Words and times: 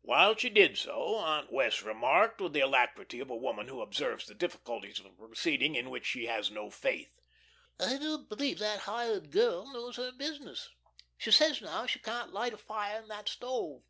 While 0.00 0.34
she 0.34 0.50
did 0.50 0.76
so, 0.76 1.14
Aunt 1.18 1.52
Wess' 1.52 1.82
remarked, 1.82 2.40
with 2.40 2.52
the 2.52 2.58
alacrity 2.62 3.20
of 3.20 3.30
a 3.30 3.36
woman 3.36 3.68
who 3.68 3.80
observes 3.80 4.26
the 4.26 4.34
difficulties 4.34 4.98
of 4.98 5.06
a 5.06 5.10
proceeding 5.10 5.76
in 5.76 5.88
which 5.88 6.04
she 6.04 6.26
has 6.26 6.50
no 6.50 6.68
faith: 6.68 7.12
"I 7.78 7.96
don't 7.96 8.28
believe 8.28 8.58
that 8.58 8.80
hired 8.80 9.30
girl 9.30 9.72
knows 9.72 9.98
her 9.98 10.10
business. 10.10 10.68
She 11.16 11.30
says 11.30 11.60
now 11.62 11.86
she 11.86 12.00
can't 12.00 12.32
light 12.32 12.54
a 12.54 12.58
fire 12.58 13.02
in 13.02 13.06
that 13.06 13.28
stove. 13.28 13.84